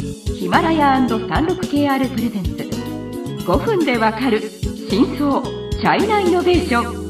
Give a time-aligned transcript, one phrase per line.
[0.00, 2.50] ヒマラヤ &36KR プレゼンツ
[3.44, 4.40] 5分でわかる
[4.88, 7.08] 真相チャイナイノベーション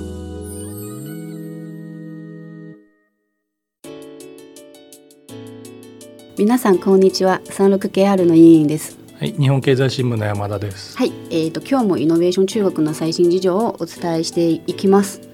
[6.39, 10.97] 皆さんこんにちは 36KR の委員ですはい、日本経済新聞の山田です。
[10.97, 15.28] はい、えー、と今日もイノベーション中国の最新事情をお伝えしていきます。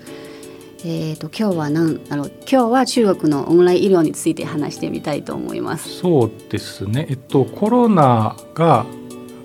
[0.86, 5.88] えー、と今日はなんあの今日は中国のオンライン医療について話してみたいと思います。
[5.88, 7.06] そうですね。
[7.08, 8.84] えっとコロナが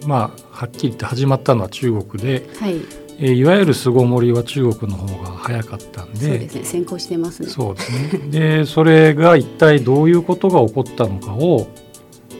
[0.05, 2.75] まあはっきり言って始まったのは中国で、はい、
[3.19, 7.47] えーいわゆる巣ごもりは中国の方が早かったんで、そうですね先行してますね。
[7.47, 8.19] そうですね。
[8.31, 11.67] で、それが一体どういうことが起こったのかを、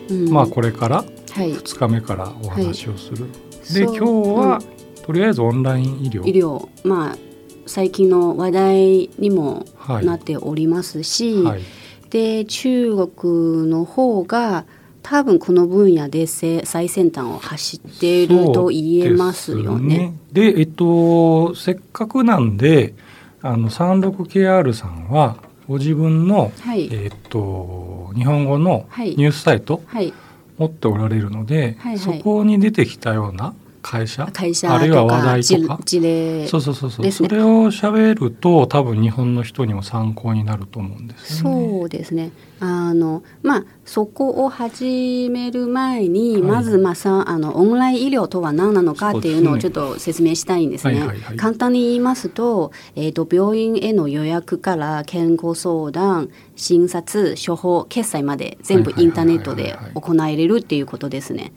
[0.09, 3.27] うんまあこれからはい、2日目からお話をする。
[3.63, 4.59] そうで、今日は、
[5.05, 6.27] とりあえずオンライン医療。
[6.27, 7.28] 医療まあ
[7.69, 10.05] 最近の話題にもはい。
[10.05, 11.61] なっておりますし、はい。
[12.09, 14.65] で中国の方が
[15.03, 20.13] 多分この分野でせ最先端を走っていると言えますよね。
[20.33, 20.53] ですね。
[20.53, 22.93] で、えっと、せっかくなんで、
[23.41, 29.11] あの 36KR さんはご自分の、はい、えっと、日本語のはい。
[29.11, 30.11] ニュースサイトはい、
[30.57, 31.99] 持っておられるので、はいはい。
[31.99, 36.47] そこに出てきたような会社、会社あるいは話題とか、事例。
[36.47, 41.69] そうそうそうそう、それを喋ると多分日本の人にも参考になると思うんですよね。
[41.69, 42.31] そうですね。
[42.59, 50.99] あのまあそこを始める前に、はいまずまあさあのオンライン医療とは何なのかっていうのをちょっと説明したいんですね。
[50.99, 61.53] はいはいはい簡単に言いますと、えっ、と病院への予約から健康相談、診察、処方、決済まで全部インターネットで行えれるっていうことですね。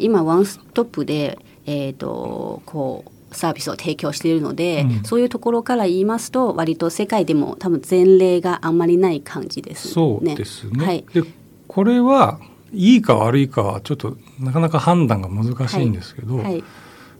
[0.00, 3.13] 今ワンストップでえっ、とこう。
[3.34, 5.04] サービスを提供しているので、うん。
[5.04, 9.94] そういうところから言いますと割と世界でも多分前例があんまりない感じですね。
[9.94, 10.84] そうですね。
[10.84, 11.22] はい、で
[11.68, 12.38] これは
[12.72, 16.64] いいか悪いかはちょっとなかなか判断が難しいんですけど、はい、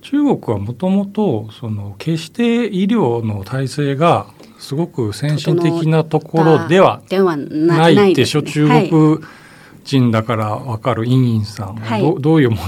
[0.03, 4.27] 中国はもともとその決して医療の体制が
[4.59, 9.21] すごく先進的なところではなないでしょ、中は
[9.85, 11.75] い国人だからわかるインインさん。
[11.77, 12.03] ははい。
[12.03, 12.59] ど,、どういう問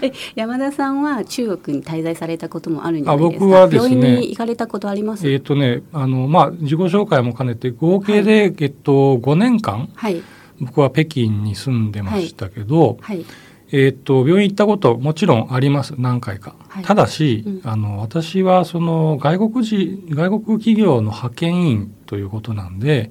[0.00, 3.44] 題 山田さんは中国に滞在されたこともあるんじゃないですか？
[3.44, 3.94] あ僕はですね。
[3.96, 5.28] 病院に行かれたことあります？
[5.30, 10.22] えっとねあのまあ自己紹介も兼ねて合計で、えっと5年間はい。
[10.60, 13.24] 僕は北京に住んでましたけど、はい。
[13.72, 15.94] えー、と病院行ったこともちろんあります。
[15.98, 16.84] 何回か、はい。
[16.84, 17.60] ただし、うん。
[17.64, 23.10] あの私はその外国人外国企業の派遣員ということなんで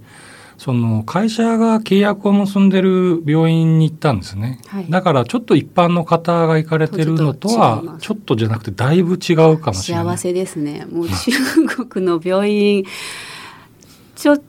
[0.57, 4.89] その会社が契約を結んでる病院に行ったんですね、はい。
[4.89, 10.05] だからちょっと一般の方が行かれてるのとはちょっとじゃなくてだいぶ違うかもしれない。
[10.05, 10.85] 幸せですね。
[10.89, 12.85] もう中国の病院
[14.15, 14.41] ちょっ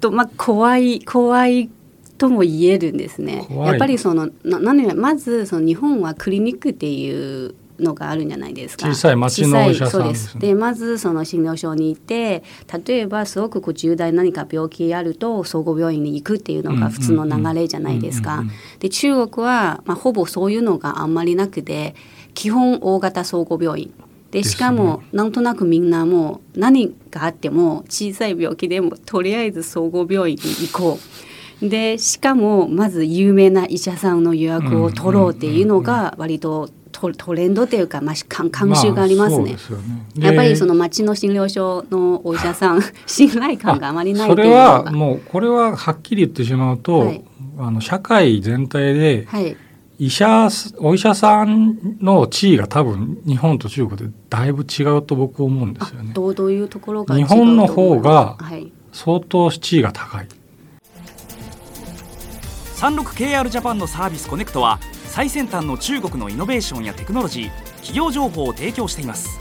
[0.00, 1.70] とまあ怖い 怖い
[2.16, 3.46] とも言えるんですね。
[3.50, 8.88] やっぱりそのな何よりまずその日本はクリニックっていうのがあるんじゃないですか。
[8.88, 10.38] 小さい町のお医者さんですねそうです。
[10.38, 12.42] でまずその診療所に行って
[12.86, 18.42] 例えばすごくこう重大な何か病気あると総合病院に行くっていうのが普通の流れじゃないですか。
[18.78, 21.94] で中国は、まあ、ほぼそういうのがあんまりなくて
[22.32, 23.92] 基本大型総合病院
[24.30, 30.98] でしかもなんとなくみんなもう何があっても小さい病気でもとりあえず総合病院に行こ
[31.62, 31.68] う。
[31.68, 36.68] でしかもまず有名な医者さんの予約を取ろうっていうのが割と
[37.12, 39.38] トトレンドというか、まあ、慣慣習がありますね。
[39.38, 47.22] そうですよねでやっぱりその町の診療所のお医者さん 信頼感があまりないっそれていうのがはもうこれははっきり言ってしまうと、はい
[47.56, 49.56] あの社会全体ではい
[49.98, 50.48] 医者
[50.78, 56.12] お医者さんの地位が多分日本と中国でだいぶ違うと僕思うんですよね。
[56.12, 58.36] どうどういうところが違う日本の方が
[58.92, 60.28] 相当地位が高い。
[62.76, 64.80] 36KR ジャパンのサービスコネクトは
[65.14, 69.38] 最先端の中国のイノベーションやテクノロジー企業情報を提供しています。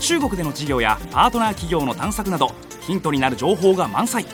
[0.00, 2.50] 中国での事業やパートナー企業の探索など
[2.82, 4.26] ヒントになる情報が満載。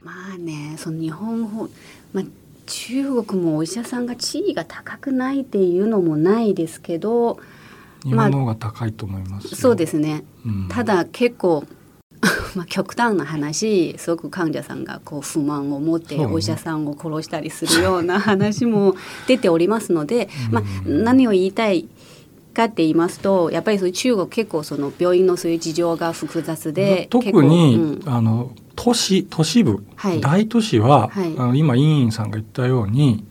[0.00, 1.68] まあねその日本ほ、
[2.12, 2.24] まあ、
[2.66, 7.40] 中国もお医者さんが地位が高くないっていうのもないですけど
[8.04, 10.22] 日本の方が高いと思いますよ、そうですね。
[10.46, 10.68] うん。
[10.68, 11.64] ただ結構
[12.54, 18.94] まあ極端な話すごく患者さんがこう不満を持ってお医者さんを殺したりするような話も
[19.26, 21.88] 出ておりますので、まあ、何を言いたい
[22.54, 28.08] かって言いますとやっぱりそ中国結構その病院のそういう事情が複雑で特に、うん。
[28.08, 30.20] あの都市都市部、はい。
[30.20, 31.34] 大都市は、はい。
[31.36, 33.24] あの今委員さんが言ったように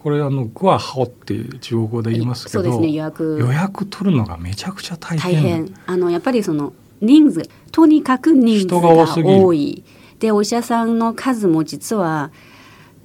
[0.00, 3.38] これあのグアハオって中国語で言いますけど、そうですね予約。
[3.40, 5.34] 予約取るのがめちゃくちゃ大変。
[5.34, 5.74] 大変。
[5.86, 7.48] あのやっぱりその人数。
[7.72, 9.84] とにかく人数人が多い。
[10.18, 12.30] でお医者さんの数も実は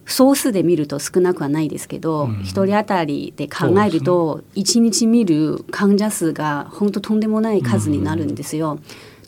[0.06, 2.42] 総数で見ると少なくはないですけど、うん。
[2.44, 8.80] 一人当たりで考えると一日見る患者数が本当とんでもない数になるんですよ。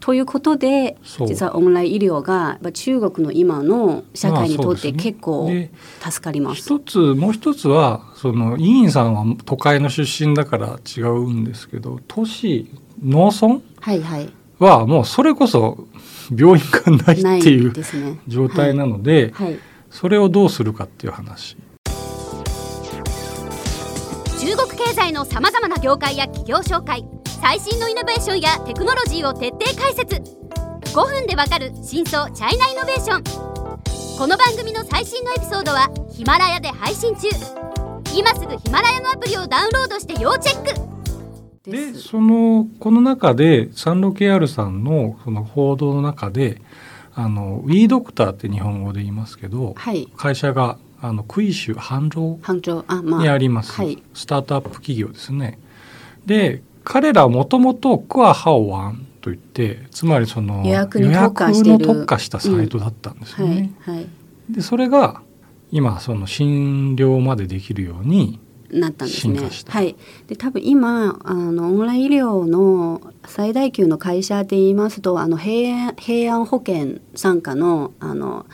[0.02, 6.62] ということで実はオンライン医療が中国の今の社会にとって結構で助かります。
[6.62, 12.70] 一つもう一つはその委員さんは都会の出身だから違うんですけど都市
[13.04, 13.62] 農村？
[13.80, 14.30] はいはい。
[14.60, 15.88] はもうそれこそ
[16.36, 18.20] 病院がないっていうね。
[18.28, 19.60] 状態なので、はい。
[19.90, 21.58] それをどうするかっていう話。
[24.40, 27.04] 中国経済のさまざまな業界や企業紹介
[27.42, 30.22] 最新のイノベーションやテクノロジーを徹底解説。
[30.92, 33.24] 5分でわかる真相チャイナイノベーション。
[34.18, 37.28] この番組の最新のエピソードはヒマラヤで配信中。
[38.16, 40.95] 今すぐヒマラヤのアプリをダウンロードして要チェック
[41.68, 46.62] でそのこの中でサンロ KR さんのその報道の中で
[47.16, 50.08] あのウィードクターって日本語で言いますけど、はい。
[50.18, 52.40] 会社があのクイシュ繁盛
[53.20, 55.60] にああります、はいスタートアップ企業ですね。
[56.26, 61.12] で彼らはもともとクアハオワンといってつまりその予約の
[61.80, 63.72] 特化したサイトだったんですよはね。
[63.88, 64.08] いはい。
[64.50, 65.22] でそれが
[65.72, 68.40] 今その診療までできるように
[68.72, 69.96] なったんですねはい。
[70.28, 78.46] で多分今あのオンライン医療の最大級の会社で言いますとあの平安平安保険傘下のあの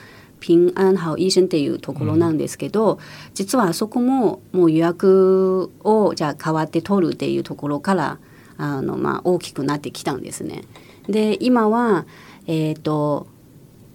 [0.42, 3.00] 平安好医生っていうところなんですけど、
[3.36, 8.20] 実はあそこももう予約をじゃあ代わって取るっていうところから
[8.58, 10.64] あのまあ大きくなってきたんですね。
[11.08, 12.06] で今は
[12.48, 13.28] えっ、と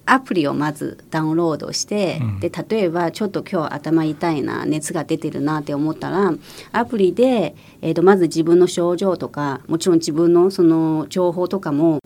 [0.06, 2.40] アプリをまずダウンロードして、うん。
[2.40, 6.32] で例えばちょっと今日頭痛いな熱が出てるなって思ったら
[6.72, 11.98] アプリで、えー、とまず自分の症状とかもちろん自分のその情報とかも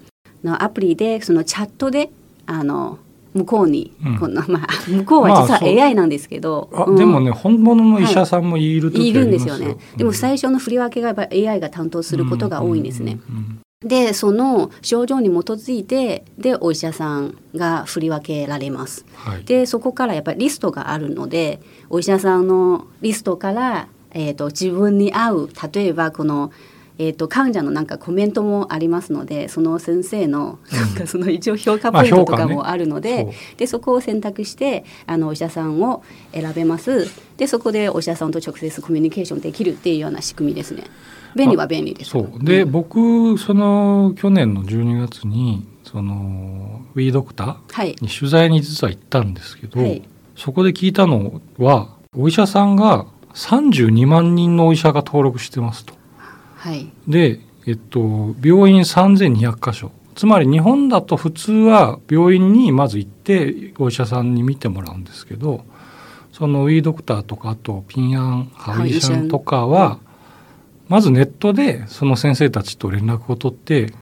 [0.43, 2.11] のアプリでそのチャットで
[2.47, 2.99] あの
[3.33, 4.19] 向こうに、うん。
[4.19, 6.97] このまあ、向こうは実は AI なんですけど、あ、うん。
[6.97, 9.13] でもね本物の医者さんもいる時い。
[9.13, 9.77] るんですよね。
[9.97, 13.19] でも最初の振り分けがやっぱ AI が担当することが多いんですね。
[13.29, 19.07] うんでその症状に基づいてでお医者さんが振り分けられます。
[19.15, 26.53] はい、でそこからやっぱりリストがあるのでお医者さんのリストから、えー、と自分に合う例えばこの、
[26.99, 36.05] えー、と患者のなんかコメントもありますのでその先生のなんかその一応評価ポイントとかもあるので,、でそこを選択してあのお医者さんを
[36.35, 37.09] 選べます。
[37.39, 40.85] でそこでお医者さんと直接コミュニケーションできるっていうような仕組みですね。
[41.37, 42.11] 便利は便利です。
[42.11, 42.45] そう。
[42.45, 42.71] で、ん。
[42.71, 47.95] 僕その去年の12月にそのウィードクタはい。
[47.95, 50.03] ーに取材に実は行ったんですけど、はい。
[50.37, 55.95] そこで聞いたのはお医者さんが32万人のお医者が登録してますと。
[56.57, 56.89] はい。
[57.07, 59.93] で、えっと、病院3200箇所。
[60.15, 65.65] つまり日本だと普通は病院にまず行ってお医者さんに見てもらうんですけど
[66.33, 69.99] そのウィードクターとかあとピンアンハウイシャンとかは
[70.91, 73.95] まずネットでその先生たちと連絡を取って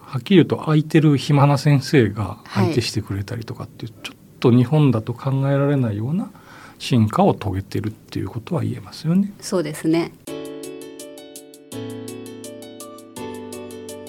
[0.00, 6.30] はっきり言うと空いてる暇な先生が相手してくれたりとかっていう、ちょっと日本だと考えられないような
[6.78, 9.32] 進化を遂げてるっていうことは言えますよね。
[9.40, 10.12] そうですね。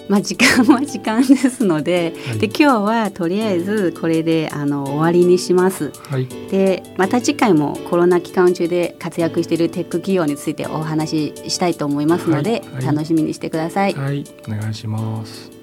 [0.10, 5.92] まあ時間 は時間ですので、はいで今日はとりあえずこれであの終わりにします。
[6.10, 13.94] はい、でまた次回もコロナ期間中で活躍しているテック企業についてお話ししたいと思いますので、はいはい楽しみにしてください。
[13.94, 15.59] はい、お願いします。